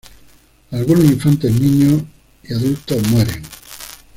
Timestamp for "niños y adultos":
1.51-3.07